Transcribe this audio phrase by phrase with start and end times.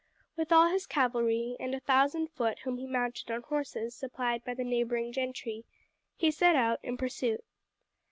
[0.35, 4.55] With all his cavalry, and a thousand foot whom he mounted on horses supplied by
[4.55, 5.63] the neighbouring gentry,
[6.17, 7.43] he set out in pursuit.